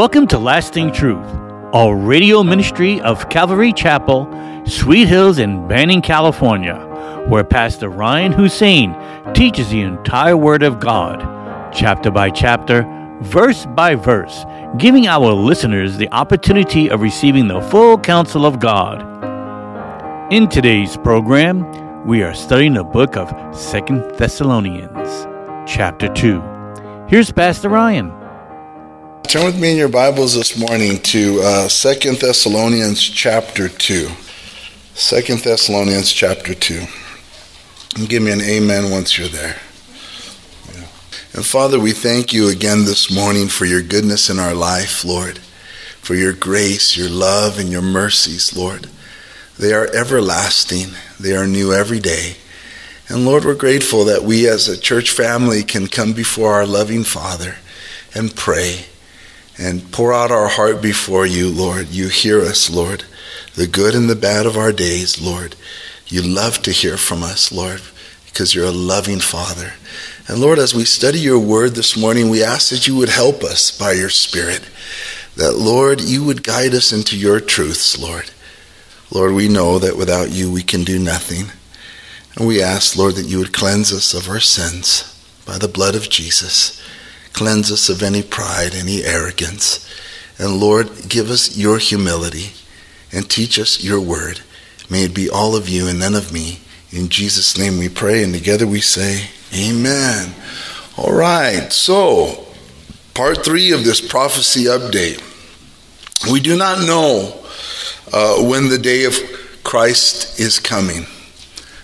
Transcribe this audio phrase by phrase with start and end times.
[0.00, 1.28] Welcome to Lasting Truth,
[1.74, 4.26] a radio ministry of Calvary Chapel,
[4.64, 6.76] Sweet Hills in Banning, California,
[7.28, 8.96] where Pastor Ryan Hussein
[9.34, 11.20] teaches the entire Word of God,
[11.70, 12.86] chapter by chapter,
[13.20, 14.46] verse by verse,
[14.78, 19.02] giving our listeners the opportunity of receiving the full counsel of God.
[20.32, 25.26] In today's program, we are studying the book of Second Thessalonians,
[25.70, 26.40] chapter 2.
[27.06, 28.18] Here's Pastor Ryan.
[29.30, 34.08] Turn with me in your Bibles this morning to uh, 2 Thessalonians chapter 2.
[34.08, 36.82] 2 Thessalonians chapter 2.
[37.94, 39.60] And give me an amen once you're there.
[40.74, 40.88] Yeah.
[41.32, 45.38] And Father, we thank you again this morning for your goodness in our life, Lord,
[46.00, 48.88] for your grace, your love, and your mercies, Lord.
[49.56, 50.88] They are everlasting,
[51.20, 52.34] they are new every day.
[53.08, 57.04] And Lord, we're grateful that we as a church family can come before our loving
[57.04, 57.58] Father
[58.12, 58.86] and pray
[59.60, 61.88] and pour out our heart before you, Lord.
[61.88, 63.04] You hear us, Lord,
[63.54, 65.54] the good and the bad of our days, Lord.
[66.06, 67.82] You love to hear from us, Lord,
[68.24, 69.74] because you're a loving Father.
[70.26, 73.42] And Lord, as we study your word this morning, we ask that you would help
[73.42, 74.62] us by your Spirit,
[75.36, 78.30] that, Lord, you would guide us into your truths, Lord.
[79.12, 81.52] Lord, we know that without you we can do nothing.
[82.36, 85.06] And we ask, Lord, that you would cleanse us of our sins
[85.44, 86.79] by the blood of Jesus.
[87.32, 89.88] Cleanse us of any pride, any arrogance.
[90.38, 92.52] And Lord, give us your humility
[93.12, 94.40] and teach us your word.
[94.88, 96.60] May it be all of you and none of me.
[96.90, 100.34] In Jesus' name we pray, and together we say, Amen.
[100.96, 102.46] All right, so
[103.14, 105.22] part three of this prophecy update.
[106.30, 107.42] We do not know
[108.12, 109.14] uh, when the day of
[109.62, 111.06] Christ is coming.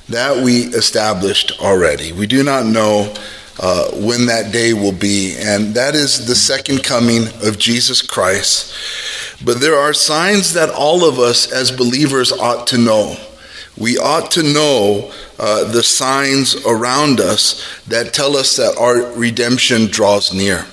[0.08, 2.12] That we established already.
[2.12, 3.12] We do not know
[3.58, 8.74] uh, when that day will be, and that is the second coming of Jesus Christ.
[9.44, 13.16] But there are signs that all of us as believers ought to know.
[13.78, 19.86] We ought to know uh, the signs around us that tell us that our redemption
[19.86, 20.66] draws near.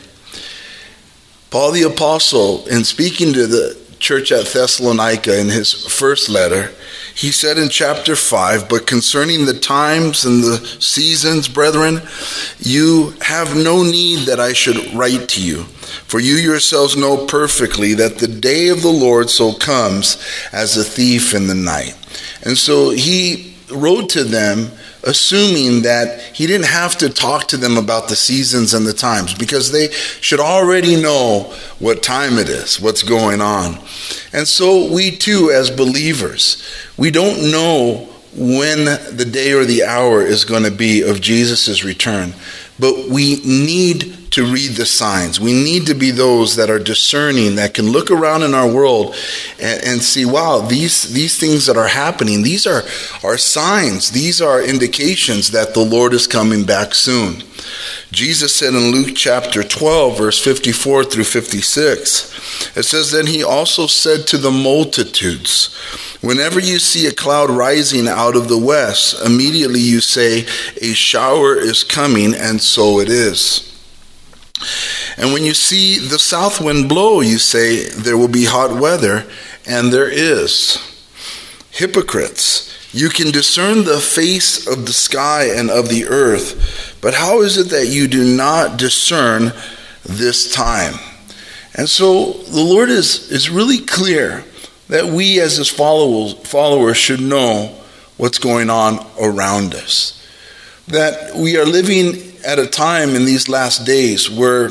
[1.50, 6.72] Paul the Apostle, in speaking to the church at Thessalonica in his first letter,
[7.16, 12.02] he said in chapter 5, But concerning the times and the seasons, brethren,
[12.60, 15.64] you have no need that I should write to you.
[16.08, 20.84] For you yourselves know perfectly that the day of the Lord so comes as a
[20.84, 21.96] thief in the night.
[22.44, 24.72] And so he wrote to them
[25.04, 29.34] assuming that he didn't have to talk to them about the seasons and the times
[29.34, 29.92] because they
[30.22, 33.80] should already know what time it is, what's going on.
[34.32, 36.64] And so we too, as believers,
[36.98, 38.86] we don't know when
[39.16, 42.34] the day or the hour is going to be of Jesus' return,
[42.80, 45.40] but we need to read the signs.
[45.40, 49.16] We need to be those that are discerning, that can look around in our world
[49.62, 52.82] and, and, see, wow, these, these things that are happening, these are,
[53.24, 57.44] are signs, these are indications that the Lord is coming back soon.
[58.14, 63.88] Jesus said in Luke chapter 12, verse 54 through 56, it says, Then he also
[63.88, 65.76] said to the multitudes,
[66.22, 70.46] Whenever you see a cloud rising out of the west, immediately you say,
[70.80, 73.70] A shower is coming, and so it is.
[75.18, 79.26] And when you see the south wind blow, you say, There will be hot weather,
[79.66, 80.78] and there is.
[81.72, 87.42] Hypocrites, you can discern the face of the sky and of the earth, but how
[87.42, 89.52] is it that you do not discern
[90.04, 90.94] this time?
[91.76, 94.44] And so the Lord is, is really clear
[94.90, 97.76] that we as his followers, followers should know
[98.18, 100.20] what's going on around us.
[100.88, 104.70] That we are living at a time in these last days where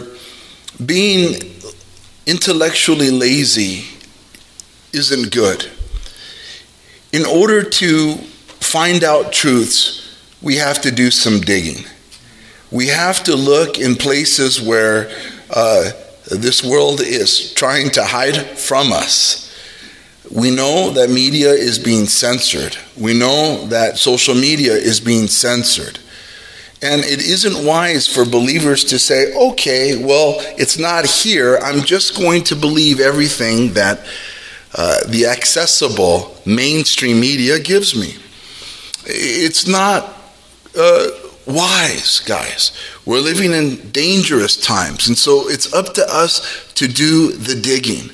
[0.85, 1.35] being
[2.27, 3.85] intellectually lazy
[4.93, 5.69] isn't good.
[7.12, 11.85] In order to find out truths, we have to do some digging.
[12.70, 15.11] We have to look in places where
[15.55, 15.91] uh,
[16.31, 19.43] this world is trying to hide from us.
[20.35, 22.79] We know that media is being censored.
[22.99, 25.99] We know that social media is being censored.
[26.81, 31.58] And it isn't wise for believers to say, okay, well, it's not here.
[31.58, 34.00] I'm just going to believe everything that
[34.75, 38.17] uh, the accessible mainstream media gives me.
[39.05, 40.17] It's not
[40.79, 41.09] uh,
[41.47, 42.73] wise, guys.
[43.05, 45.09] We're living in dangerous times.
[45.09, 48.11] And so it's up to us to do the digging,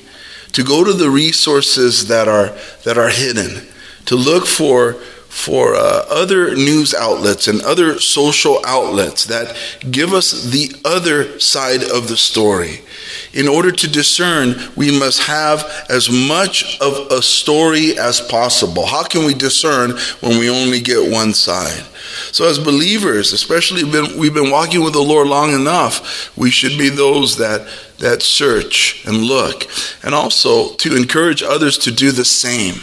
[0.53, 3.67] to go to the resources that are, that are hidden,
[4.05, 4.97] to look for
[5.29, 9.55] for uh, other news outlets and other social outlets that
[9.89, 12.81] give us the other side of the story.
[13.31, 18.87] In order to discern, we must have as much of a story as possible.
[18.87, 21.83] How can we discern when we only get one side?
[22.31, 26.77] So, as believers, especially when we've been walking with the Lord long enough, we should
[26.77, 27.67] be those that,
[27.99, 29.67] that search and look,
[30.03, 32.75] and also to encourage others to do the same.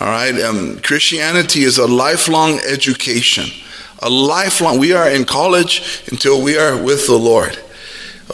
[0.00, 3.44] All right, um, Christianity is a lifelong education.
[3.98, 7.58] A lifelong, we are in college until we are with the Lord.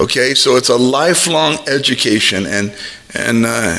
[0.00, 2.72] Okay, so it's a lifelong education, and
[3.12, 3.76] and uh,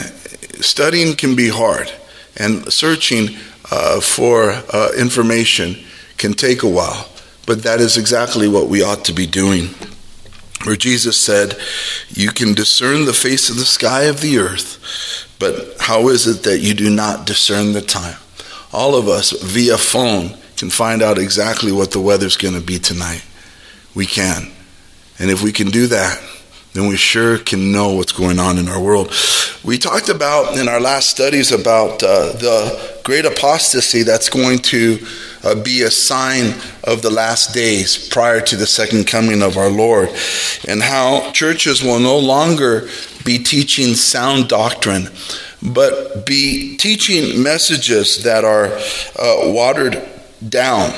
[0.60, 1.90] studying can be hard,
[2.36, 3.38] and searching
[3.72, 5.78] uh, for uh, information
[6.18, 7.10] can take a while.
[7.46, 9.70] But that is exactly what we ought to be doing.
[10.66, 11.58] Where Jesus said,
[12.10, 16.44] "You can discern the face of the sky of the earth, but how is it
[16.44, 18.18] that you do not discern the time?"
[18.72, 22.78] All of us via phone can find out exactly what the weather's going to be
[22.78, 23.24] tonight.
[23.96, 24.52] We can.
[25.18, 26.22] And if we can do that,
[26.74, 29.12] then we sure can know what's going on in our world.
[29.64, 35.00] We talked about in our last studies about uh, the great apostasy that's going to
[35.44, 39.70] uh, be a sign of the last days prior to the second coming of our
[39.70, 40.10] Lord,
[40.68, 42.88] and how churches will no longer
[43.26, 45.10] be teaching sound doctrine,
[45.62, 48.68] but be teaching messages that are
[49.18, 50.08] uh, watered
[50.48, 50.94] down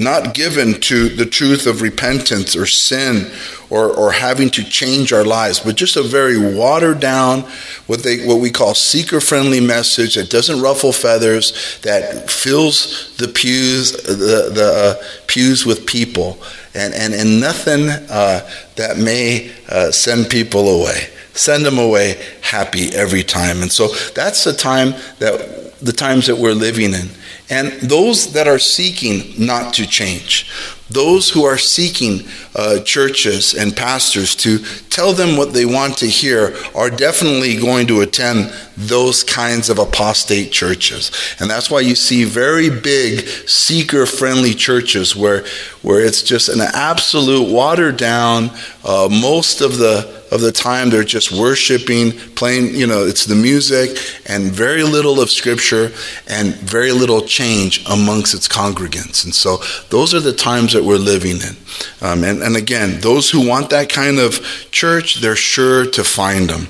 [0.00, 3.30] not given to the truth of repentance or sin
[3.68, 7.42] or, or having to change our lives, but just a very watered down,
[7.86, 13.28] what, they, what we call seeker friendly message that doesn't ruffle feathers, that fills the
[13.28, 16.42] pews, the, the uh, pews with people,
[16.74, 21.08] and, and, and nothing uh, that may uh, send people away.
[21.34, 23.62] Send them away happy every time.
[23.62, 27.08] And so that's the time that the times that we're living in.
[27.50, 30.48] And those that are seeking not to change,
[30.90, 34.58] those who are seeking uh, churches and pastors to
[34.90, 39.78] tell them what they want to hear, are definitely going to attend those kinds of
[39.78, 41.12] apostate churches.
[41.38, 45.44] And that's why you see very big seeker friendly churches where,
[45.82, 48.50] where it's just an absolute watered down,
[48.84, 53.34] uh, most of the of the time they're just worshiping, playing, you know, it's the
[53.34, 55.90] music and very little of scripture
[56.28, 59.24] and very little change amongst its congregants.
[59.24, 59.58] And so
[59.88, 61.56] those are the times that we're living in.
[62.00, 64.40] Um, and, and again, those who want that kind of
[64.70, 66.68] church, they're sure to find them.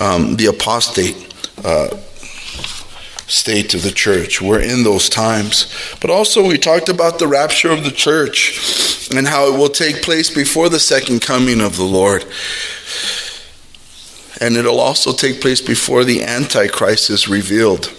[0.00, 1.34] Um, the apostate.
[1.62, 1.88] Uh,
[3.28, 4.42] state of the church.
[4.42, 5.72] We're in those times.
[6.02, 10.02] But also, we talked about the rapture of the church and how it will take
[10.02, 12.26] place before the second coming of the Lord.
[14.38, 17.90] And it'll also take place before the Antichrist is revealed.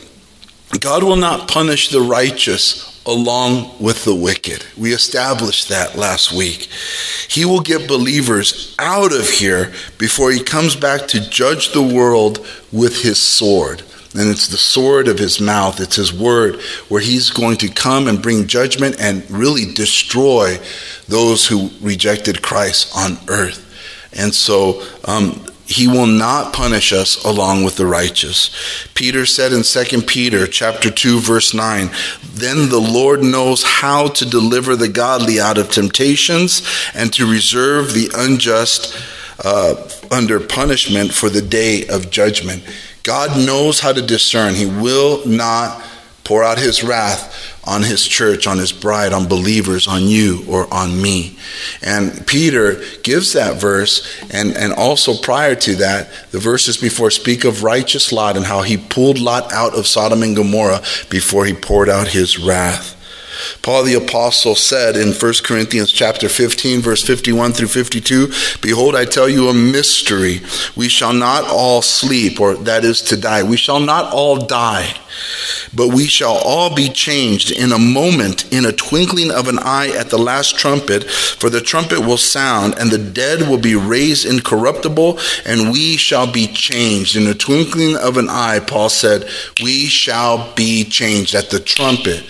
[0.80, 4.66] God will not punish the righteous along with the wicked.
[4.78, 6.70] We established that last week.
[7.28, 12.46] He will get believers out of here before he comes back to judge the world
[12.72, 13.84] with his sword.
[14.16, 18.08] And it's the sword of his mouth, it's his word, where he's going to come
[18.08, 20.60] and bring judgment and really destroy
[21.08, 23.60] those who rejected Christ on earth.
[24.16, 28.50] And so um, he will not punish us along with the righteous.
[28.94, 31.90] Peter said in 2 Peter chapter 2 verse 9,
[32.34, 36.62] "Then the Lord knows how to deliver the godly out of temptations
[36.94, 38.94] and to reserve the unjust
[39.44, 39.76] uh,
[40.12, 42.64] under punishment for the day of judgment."
[43.04, 44.56] God knows how to discern.
[44.56, 45.82] He will not
[46.24, 50.72] pour out his wrath on his church, on his bride, on believers, on you, or
[50.74, 51.38] on me.
[51.82, 57.46] And Peter gives that verse, and, and also prior to that, the verses before speak
[57.46, 61.54] of righteous Lot and how he pulled Lot out of Sodom and Gomorrah before he
[61.54, 63.00] poured out his wrath.
[63.62, 69.06] Paul the apostle said in 1 Corinthians chapter 15 verse 51 through 52, behold I
[69.06, 70.42] tell you a mystery.
[70.76, 73.44] We shall not all sleep or that is to die.
[73.44, 74.94] We shall not all die,
[75.74, 79.90] but we shall all be changed in a moment, in a twinkling of an eye
[79.90, 84.26] at the last trumpet, for the trumpet will sound and the dead will be raised
[84.26, 88.60] incorruptible and we shall be changed in a twinkling of an eye.
[88.60, 89.28] Paul said,
[89.62, 92.24] we shall be changed at the trumpet.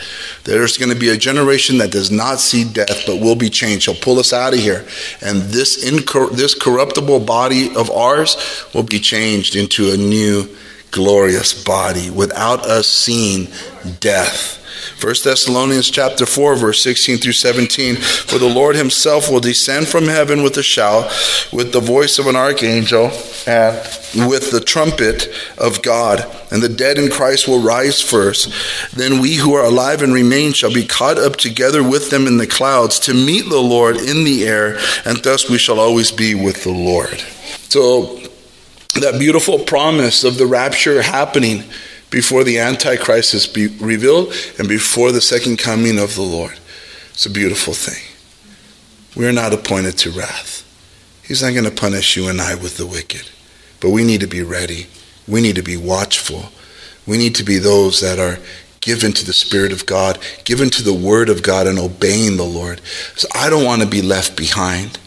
[0.44, 3.86] There's going to be a generation that does not see death but will be changed.
[3.86, 4.86] He'll pull us out of here.
[5.22, 8.36] And this, incor- this corruptible body of ours
[8.74, 10.50] will be changed into a new
[10.94, 13.48] glorious body without us seeing
[14.00, 14.62] death.
[15.02, 20.06] 1 Thessalonians chapter 4 verse 16 through 17 for the Lord himself will descend from
[20.06, 21.06] heaven with a shout
[21.52, 23.12] with the voice of an archangel
[23.48, 23.76] and
[24.30, 26.26] with the trumpet of God.
[26.52, 28.54] And the dead in Christ will rise first.
[28.96, 32.38] Then we who are alive and remain shall be caught up together with them in
[32.38, 36.36] the clouds to meet the Lord in the air and thus we shall always be
[36.36, 37.20] with the Lord.
[37.70, 38.23] So
[39.02, 41.64] that beautiful promise of the rapture happening
[42.10, 46.60] before the Antichrist is be revealed and before the second coming of the Lord.
[47.12, 48.04] It's a beautiful thing.
[49.16, 50.62] We're not appointed to wrath.
[51.24, 53.30] He's not going to punish you and I with the wicked.
[53.80, 54.88] But we need to be ready.
[55.28, 56.46] We need to be watchful.
[57.08, 58.40] We need to be those that are
[58.80, 62.44] given to the Spirit of God, given to the Word of God, and obeying the
[62.44, 62.82] Lord.
[63.16, 65.00] So I don't want to be left behind.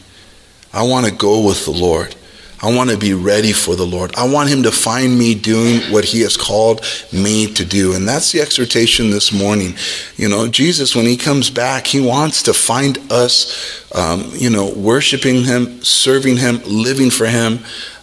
[0.73, 2.14] I want to go with the Lord.
[2.63, 4.15] I want to be ready for the Lord.
[4.17, 6.81] I want Him to find me doing what He has called
[7.13, 7.95] me to do.
[7.95, 9.75] And that's the exhortation this morning.
[10.17, 14.73] You know, Jesus, when He comes back, He wants to find us, um, you know,
[14.73, 17.59] worshiping Him, serving Him, living for Him,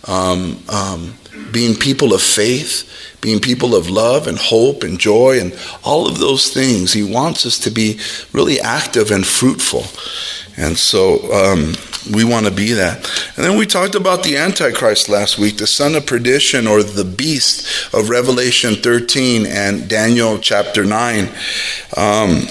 [0.08, 1.16] um, um,
[1.52, 2.90] being people of faith,
[3.22, 6.94] being people of love and hope and joy and all of those things.
[6.94, 8.00] He wants us to be
[8.34, 9.86] really active and fruitful.
[10.58, 11.74] And so, um,
[12.12, 12.98] we want to be that.
[13.36, 17.06] And then we talked about the Antichrist last week, the son of perdition or the
[17.06, 21.30] beast of Revelation 13 and Daniel chapter 9.
[21.96, 22.48] Um,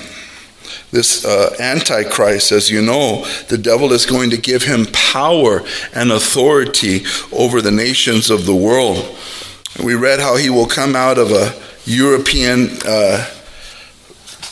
[0.91, 5.63] this uh, Antichrist, as you know, the devil is going to give him power
[5.95, 9.17] and authority over the nations of the world.
[9.83, 11.55] We read how he will come out of a
[11.85, 12.79] European.
[12.87, 13.27] Uh,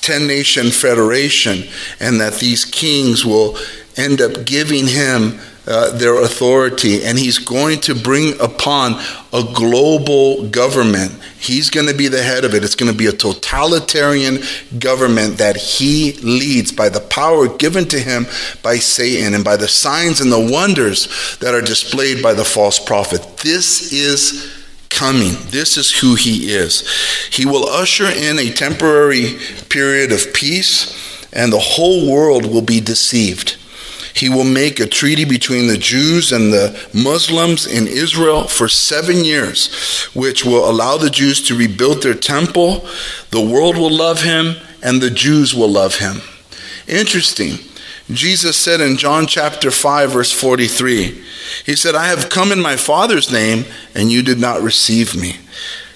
[0.01, 1.65] 10 nation federation,
[2.01, 3.57] and that these kings will
[3.97, 8.95] end up giving him uh, their authority, and he's going to bring upon
[9.33, 11.13] a global government.
[11.39, 12.65] He's going to be the head of it.
[12.65, 14.39] It's going to be a totalitarian
[14.79, 18.27] government that he leads by the power given to him
[18.63, 22.79] by Satan and by the signs and the wonders that are displayed by the false
[22.79, 23.37] prophet.
[23.39, 24.60] This is
[24.91, 25.33] coming.
[25.49, 26.87] This is who he is.
[27.31, 32.81] He will usher in a temporary period of peace, and the whole world will be
[32.81, 33.57] deceived.
[34.15, 39.25] He will make a treaty between the Jews and the Muslims in Israel for seven
[39.25, 42.87] years, which will allow the Jews to rebuild their temple.
[43.31, 46.21] The world will love him, and the Jews will love him.
[46.89, 47.70] Interesting.
[48.13, 51.23] Jesus said in John chapter 5, verse 43,
[51.65, 53.65] He said, I have come in my Father's name,
[53.95, 55.37] and you did not receive me.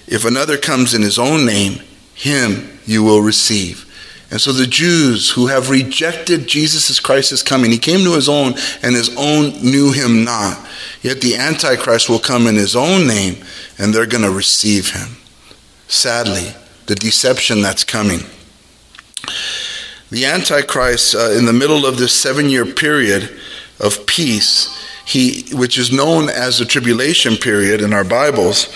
[0.07, 1.81] If another comes in his own name,
[2.13, 3.85] him you will receive.
[4.31, 8.27] And so the Jews who have rejected Jesus as Christ's coming, he came to his
[8.27, 10.57] own, and his own knew him not.
[11.01, 13.43] Yet the Antichrist will come in his own name,
[13.77, 15.17] and they're going to receive him.
[15.87, 16.53] Sadly,
[16.87, 18.21] the deception that's coming.
[20.11, 23.29] The Antichrist, uh, in the middle of this seven year period
[23.79, 24.71] of peace,
[25.05, 28.67] he, which is known as the tribulation period in our Bibles,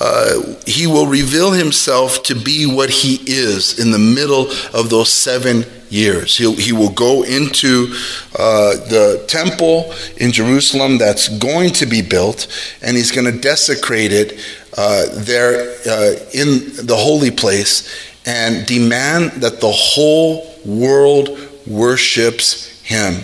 [0.00, 5.12] uh, he will reveal himself to be what he is in the middle of those
[5.12, 6.36] seven years.
[6.36, 7.94] He'll, he will go into
[8.38, 12.46] uh, the temple in Jerusalem that's going to be built,
[12.82, 14.38] and he's going to desecrate it
[14.76, 21.30] uh, there uh, in the holy place and demand that the whole world
[21.66, 23.22] worships him.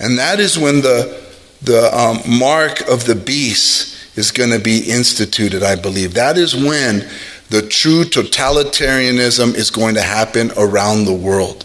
[0.00, 1.22] And that is when the,
[1.62, 6.14] the um, mark of the beast is going to be instituted, I believe.
[6.14, 7.08] That is when
[7.50, 11.64] the true totalitarianism is going to happen around the world.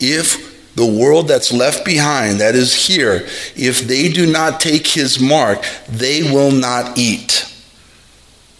[0.00, 5.20] If the world that's left behind, that is here, if they do not take his
[5.20, 7.52] mark, they will not eat.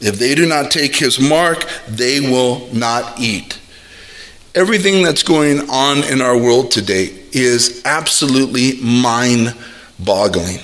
[0.00, 3.58] If they do not take his mark, they will not eat.
[4.54, 9.54] Everything that's going on in our world today is absolutely mind
[9.98, 10.60] boggling.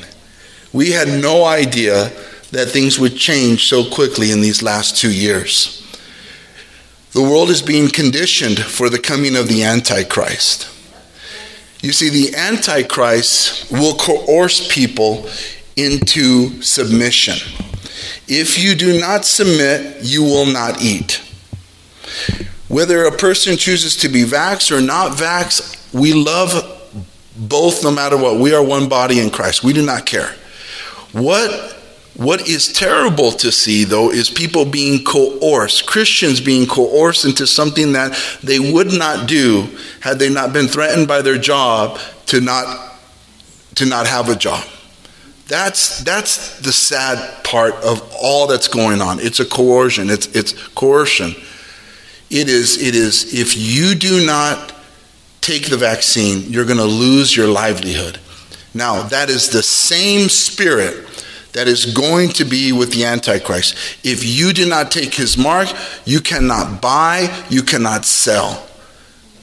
[0.73, 2.11] We had no idea
[2.53, 5.79] that things would change so quickly in these last two years.
[7.13, 10.69] The world is being conditioned for the coming of the Antichrist.
[11.83, 15.29] You see, the Antichrist will coerce people
[15.77, 17.37] into submission.
[18.35, 21.23] If you do not submit, you will not eat.
[22.69, 26.53] Whether a person chooses to be vax or not vax, we love
[27.37, 28.41] both no matter what.
[28.41, 29.63] We are one body in Christ.
[29.63, 30.35] We do not care.
[31.13, 31.77] What
[32.15, 37.93] what is terrible to see, though, is people being coerced, Christians being coerced into something
[37.93, 39.69] that they would not do
[40.01, 42.99] had they not been threatened by their job to not,
[43.77, 44.63] to not have a job.
[45.53, 49.21] That's, that's the sad part of all that's going on.
[49.21, 51.35] It's a coercion, it's, it's coercion.
[52.31, 54.75] it is, it is, if you do not
[55.43, 58.19] take the vaccine, you're going to lose your livelihood.
[58.73, 61.07] Now, that is the same spirit
[61.53, 63.75] that is going to be with the Antichrist.
[64.03, 65.69] If you do not take his mark,
[66.07, 68.67] you cannot buy, you cannot sell.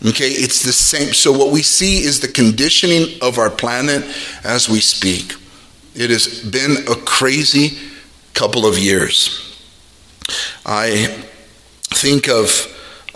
[0.03, 1.13] Okay, it's the same.
[1.13, 4.03] So, what we see is the conditioning of our planet
[4.43, 5.35] as we speak.
[5.95, 7.77] It has been a crazy
[8.33, 9.45] couple of years.
[10.65, 11.25] I
[11.85, 12.67] think of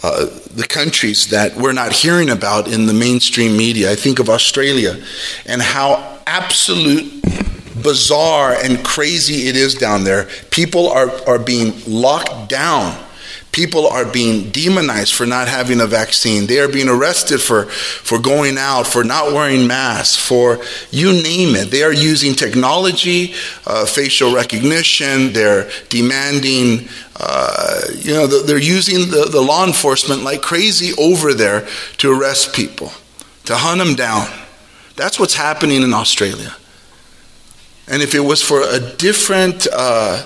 [0.01, 3.91] uh, the countries that we're not hearing about in the mainstream media.
[3.91, 5.01] I think of Australia
[5.45, 7.23] and how absolute
[7.81, 10.27] bizarre and crazy it is down there.
[10.51, 12.97] People are, are being locked down.
[13.53, 16.47] People are being demonized for not having a vaccine.
[16.47, 21.55] They are being arrested for, for going out, for not wearing masks, for you name
[21.55, 21.69] it.
[21.69, 23.35] They are using technology,
[23.67, 25.33] uh, facial recognition.
[25.33, 31.67] They're demanding, uh, you know, they're using the, the law enforcement like crazy over there
[31.97, 32.91] to arrest people,
[33.45, 34.27] to hunt them down.
[34.95, 36.55] That's what's happening in Australia.
[37.87, 40.25] And if it was for a different uh,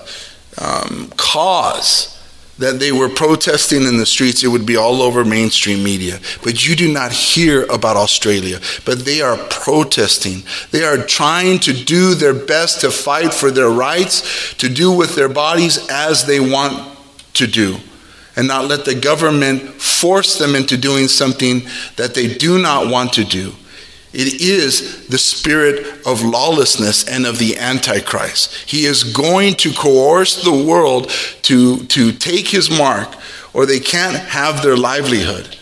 [0.58, 2.17] um, cause
[2.58, 6.20] that they were protesting in the streets, it would be all over mainstream media.
[6.44, 8.60] But you do not hear about Australia.
[8.86, 10.44] But they are protesting.
[10.72, 15.16] They are trying to do their best to fight for their rights, to do with
[15.16, 16.98] their bodies as they want
[17.34, 17.78] to do
[18.38, 21.64] and not let the government force them into doing something
[21.96, 23.52] that they do not want to do.
[24.18, 28.52] It is the spirit of lawlessness and of the Antichrist.
[28.66, 31.12] He is going to coerce the world
[31.44, 33.10] to, to take his mark,
[33.54, 35.56] or they can't have their livelihood.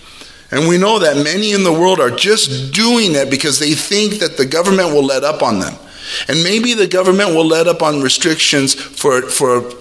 [0.52, 4.20] And we know that many in the world are just doing it because they think
[4.20, 5.74] that the government will let up on them.
[6.30, 9.74] And maybe the government will let up on restrictions for, for a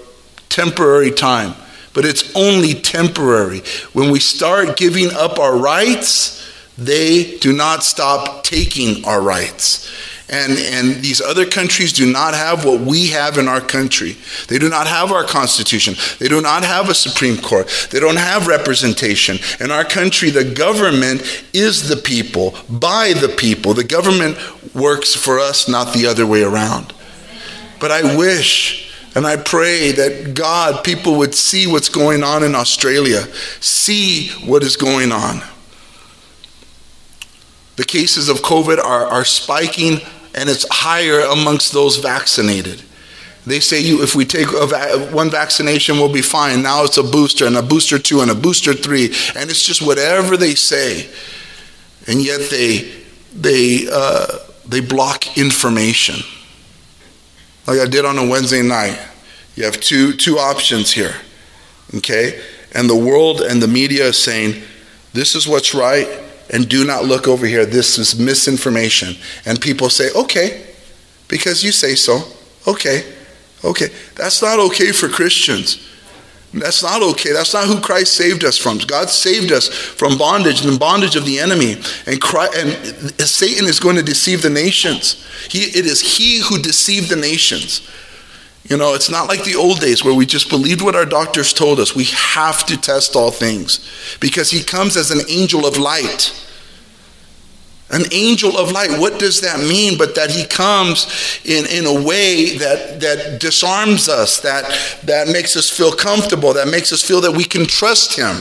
[0.49, 1.55] temporary time,
[1.93, 3.61] but it's only temporary.
[3.93, 6.44] When we start giving up our rights,
[6.77, 9.91] they do not stop taking our rights.
[10.29, 14.17] And, and these other countries do not have what we have in our country.
[14.49, 15.95] They do not have our Constitution.
[16.19, 17.89] They do not have a Supreme Court.
[17.91, 19.39] They don't have representation.
[19.61, 23.75] In our country, the government is the people, by the people.
[23.75, 24.39] The government
[24.75, 26.95] works for us, not the other way around.
[27.79, 32.55] But I wish and I pray that God, people would see what's going on in
[32.55, 33.23] Australia,
[33.61, 35.43] see what is going on.
[37.77, 40.01] The cases of COVID are, are spiking
[40.35, 42.83] and it's higher amongst those vaccinated.
[43.47, 46.63] They say you, if we take va- one vaccination, we'll be fine.
[46.63, 49.07] Now it's a booster and a booster two and a booster three,
[49.37, 51.11] and it's just whatever they say,
[52.07, 52.91] and yet they
[53.35, 56.17] they uh, they block information.
[57.67, 58.99] Like I did on a Wednesday night,
[59.57, 61.15] you have two two options here,
[61.97, 64.63] okay, and the world and the media is saying
[65.13, 66.09] this is what's right,
[66.55, 67.67] and do not look over here.
[67.67, 69.17] This is misinformation.
[69.45, 70.65] And people say, okay,
[71.27, 72.21] because you say so.
[72.69, 73.13] Okay,
[73.65, 73.89] okay.
[74.15, 75.91] That's not okay for Christians.
[76.55, 77.33] That's not okay.
[77.33, 78.79] That's not who Christ saved us from.
[78.79, 81.77] God saved us from bondage and the bondage of the enemy.
[82.07, 85.27] And, Christ, and Satan is going to deceive the nations.
[85.51, 87.91] He, it is he who deceived the nations.
[88.65, 91.53] You know, it's not like the old days where we just believed what our doctors
[91.53, 91.95] told us.
[91.95, 93.87] We have to test all things
[94.21, 96.41] because he comes as an angel of light.
[97.91, 99.99] An angel of light, what does that mean?
[99.99, 104.65] But that he comes in, in a way that, that disarms us, that,
[105.05, 108.41] that makes us feel comfortable, that makes us feel that we can trust him.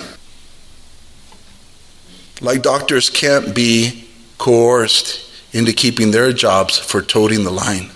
[2.42, 4.08] Like doctors can't be
[4.38, 7.92] coerced into keeping their jobs for toting the line.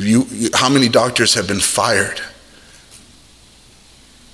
[0.00, 2.20] You, you, how many doctors have been fired?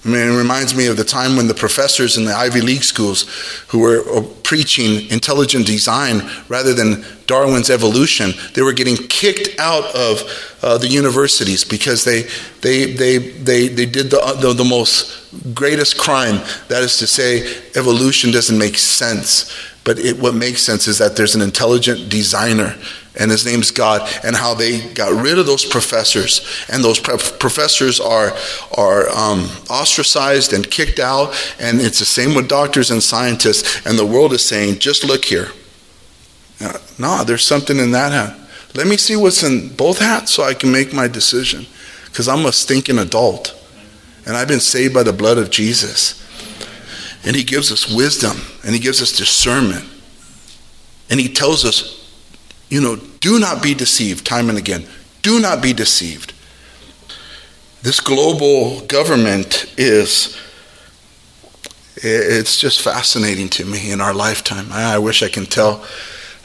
[0.07, 2.85] I mean, it reminds me of the time when the professors in the Ivy League
[2.85, 3.23] schools
[3.67, 9.85] who were uh, preaching intelligent design rather than Darwin's evolution, they were getting kicked out
[9.97, 10.23] of
[10.63, 12.23] uh, the universities because they,
[12.61, 16.37] they, they, they, they did the, the, the most greatest crime.
[16.69, 19.53] That is to say, evolution doesn't make sense.
[19.83, 22.77] But it, what makes sense is that there's an intelligent designer
[23.19, 28.01] and his name's God, and how they got rid of those professors, and those professors
[28.01, 28.37] are
[28.77, 33.99] are um, ostracized and kicked out, and it's the same with doctors and scientists, and
[33.99, 35.49] the world is saying, just look here.
[36.61, 38.39] Uh, no, there's something in that hat.
[38.75, 41.67] Let me see what's in both hats so I can make my decision,
[42.07, 43.55] because I'm a stinking adult,
[44.27, 46.23] and I've been saved by the blood of Jesus,
[47.25, 49.85] and He gives us wisdom, and He gives us discernment,
[51.09, 52.06] and He tells us
[52.69, 54.87] you know, do not be deceived time and again.
[55.23, 56.33] Do not be deceived.
[57.83, 60.37] This global government is
[61.97, 64.67] It's just fascinating to me in our lifetime.
[64.71, 65.85] I wish I can tell.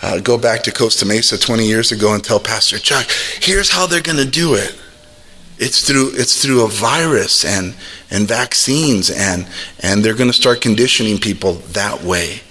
[0.01, 3.05] Uh, go back to Costa Mesa 20 years ago and tell Pastor Chuck,
[3.41, 4.75] here's how they're going to do it.
[5.59, 7.75] It's through it's through a virus and
[8.09, 9.45] and vaccines and
[9.79, 12.41] and they're going to start conditioning people that way,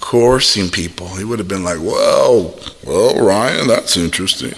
[0.00, 1.08] coercing people.
[1.08, 4.54] He would have been like, "Well, well, Ryan, that's interesting.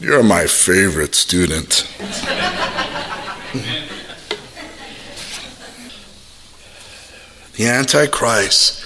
[0.00, 1.86] You're my favorite student."
[7.56, 8.82] the Antichrist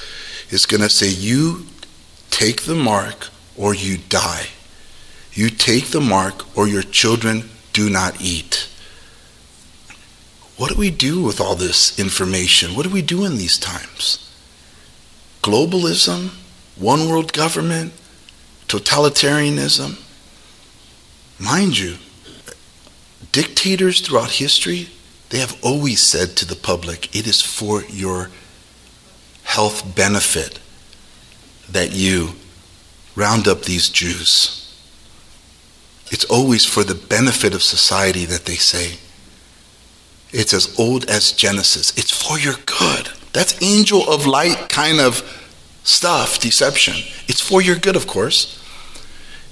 [0.50, 1.66] is going to say, You
[2.31, 4.46] take the mark or you die.
[5.33, 8.68] You take the mark or your children do not eat.
[10.57, 12.74] What do we do with all this information?
[12.74, 14.25] What do we do in these times?
[15.46, 16.30] Globalism,
[16.74, 17.92] one world government,
[18.66, 19.96] totalitarianism.
[21.38, 21.98] Mind you,
[23.30, 24.88] dictators throughout history,
[25.28, 28.30] they have always said to the public, it is for your
[29.44, 30.59] health benefit
[31.70, 32.30] that you
[33.14, 34.76] round up these Jews.
[36.11, 38.98] It's always for the benefit of society that they say.
[40.32, 41.96] It's as old as Genesis.
[41.96, 43.15] It's for your good.
[43.37, 45.20] That's angel of light kind of
[45.85, 46.94] stuff, deception.
[47.29, 48.59] It's for your good, of course.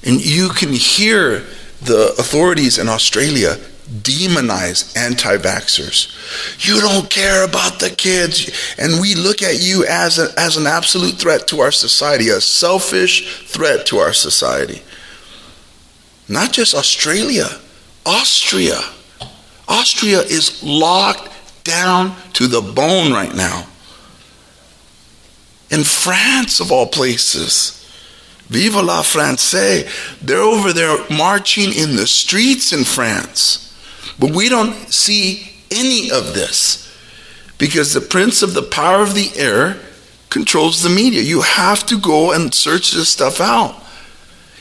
[0.03, 1.41] And you can hear
[1.83, 3.57] the authorities in Australia
[4.01, 6.67] demonize anti vaxxers.
[6.67, 10.67] You don't care about the kids, and we look at you as, a, as an
[10.67, 14.83] absolute threat to our society, a selfish threat to our society.
[16.27, 17.49] Not just Australia,
[18.07, 18.81] Austria.
[19.69, 21.29] Austria is locked
[21.65, 23.67] down to the bone right now.
[25.75, 27.85] In France, of all places,
[28.49, 29.51] Vive la France,
[30.23, 33.75] they're over there marching in the streets in France.
[34.17, 36.97] But we don't see any of this
[37.59, 39.81] because the prince of the power of the air
[40.31, 41.23] controls the media.
[41.23, 43.75] You have to go and search this stuff out.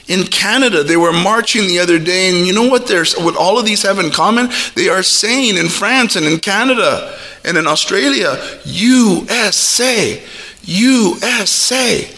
[0.07, 2.89] In Canada, they were marching the other day, and you know what?
[3.17, 4.49] What all of these have in common.
[4.75, 10.23] They are saying in France and in Canada and in Australia, USA,
[10.63, 12.09] USA.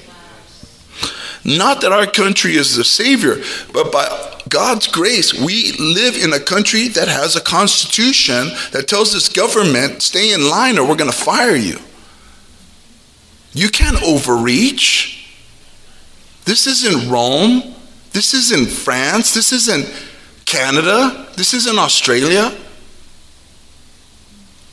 [1.44, 3.36] Not that our country is the savior,
[3.72, 9.14] but by God's grace, we live in a country that has a constitution that tells
[9.14, 11.78] this government, stay in line or we're going to fire you.
[13.54, 15.34] You can't overreach.
[16.46, 17.76] This isn't Rome.
[18.12, 19.34] This isn't France.
[19.34, 19.86] This isn't
[20.46, 21.28] Canada.
[21.36, 22.56] This isn't Australia.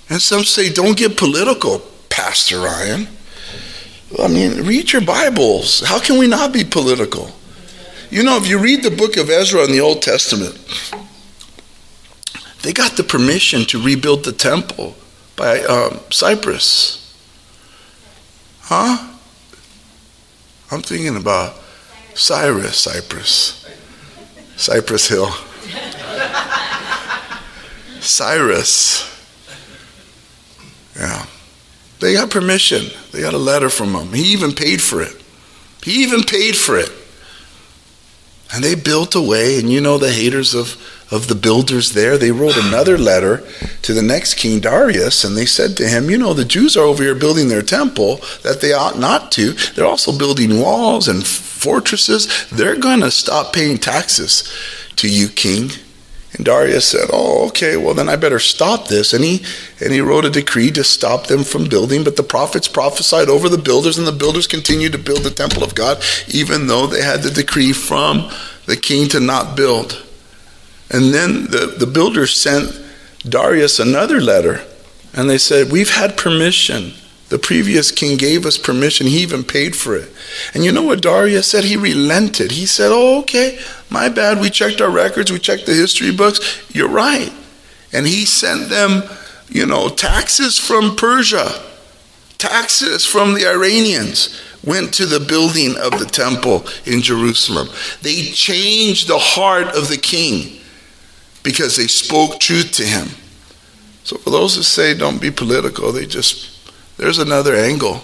[0.08, 3.08] And some say, don't get political, Pastor Ryan.
[4.18, 5.80] I mean, read your Bibles.
[5.80, 7.30] How can we not be political?
[8.10, 10.58] You know, if you read the book of Ezra in the Old Testament,
[12.62, 14.94] they got the permission to rebuild the temple
[15.34, 16.98] by um, Cyprus.
[18.60, 19.14] Huh?
[20.70, 21.56] I'm thinking about
[22.14, 23.66] Cyrus, Cyprus,
[24.56, 25.28] Cypress Hill.
[28.00, 29.08] Cyrus.
[30.96, 31.26] Yeah.
[32.02, 32.86] They got permission.
[33.12, 34.12] They got a letter from him.
[34.12, 35.22] He even paid for it.
[35.84, 36.90] He even paid for it.
[38.52, 40.76] And they built away, and you know the haters of,
[41.12, 43.44] of the builders there, they wrote another letter
[43.82, 46.84] to the next king, Darius, and they said to him, You know, the Jews are
[46.84, 49.52] over here building their temple that they ought not to.
[49.52, 52.48] They're also building walls and fortresses.
[52.50, 54.52] They're going to stop paying taxes
[54.96, 55.70] to you, king.
[56.34, 57.76] And Darius said, "Oh, okay.
[57.76, 59.44] Well, then I better stop this." And he
[59.80, 62.04] and he wrote a decree to stop them from building.
[62.04, 65.62] But the prophets prophesied over the builders, and the builders continued to build the temple
[65.62, 68.30] of God, even though they had the decree from
[68.66, 70.04] the king to not build.
[70.90, 72.80] And then the, the builders sent
[73.28, 74.62] Darius another letter,
[75.12, 76.94] and they said, "We've had permission
[77.32, 79.06] the previous king gave us permission.
[79.06, 80.12] He even paid for it.
[80.52, 81.64] And you know what Darius said?
[81.64, 82.52] He relented.
[82.52, 84.38] He said, Oh, okay, my bad.
[84.38, 86.62] We checked our records, we checked the history books.
[86.74, 87.32] You're right.
[87.90, 89.04] And he sent them,
[89.48, 91.48] you know, taxes from Persia,
[92.36, 97.68] taxes from the Iranians went to the building of the temple in Jerusalem.
[98.02, 100.60] They changed the heart of the king
[101.42, 103.08] because they spoke truth to him.
[104.04, 106.51] So for those who say don't be political, they just
[107.02, 108.00] there's another angle.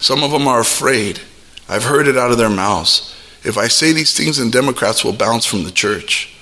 [0.00, 1.20] Some of them are afraid.
[1.68, 3.14] I've heard it out of their mouths.
[3.44, 6.34] If I say these things, then Democrats will bounce from the church.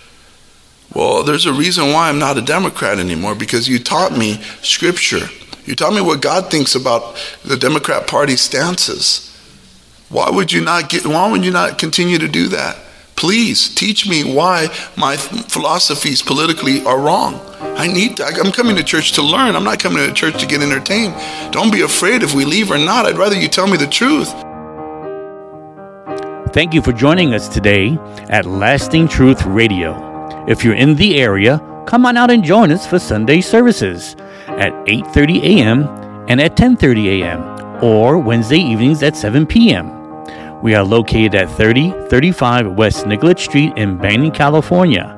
[0.95, 5.29] Well, there's a reason why I'm not a Democrat anymore because you taught me scripture.
[5.67, 9.27] You taught me what God thinks about the Democrat Party stances.
[10.09, 12.79] Why would you not get why would you not continue to do that?
[13.19, 17.41] Please teach me why my philosophies politically are wrong.
[17.61, 18.21] I need.
[18.21, 19.57] I'm coming to church to learn.
[19.57, 21.17] I'm not coming to church to get entertained.
[21.53, 23.07] Don't be afraid if we leave or not.
[23.07, 24.31] I'd rather you tell me the truth.
[26.55, 27.99] Thank you for joining us today
[28.31, 29.99] at Lasting Truth Radio.
[30.47, 34.15] If you're in the area, come on out and join us for Sunday services
[34.47, 35.89] at 8:30 a.m.
[36.29, 37.83] and at 10:30 a.m.
[37.83, 39.98] or Wednesday evenings at 7 p.m.
[40.63, 45.15] We are located at 3035 West Nicollet Street in Banning, California.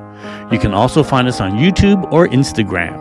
[0.51, 2.99] You can also find us on YouTube or Instagram.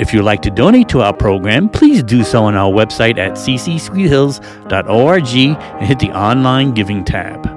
[0.00, 3.34] If you'd like to donate to our program, please do so on our website at
[3.34, 7.48] ccsweethills.org and hit the online giving tab.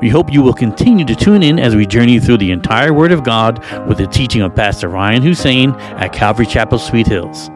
[0.00, 3.12] We hope you will continue to tune in as we journey through the entire Word
[3.12, 7.50] of God with the teaching of Pastor Ryan Hussein at Calvary Chapel, Sweet Hills.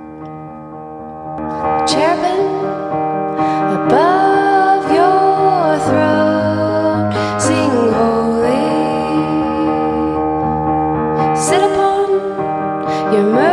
[13.12, 13.47] Your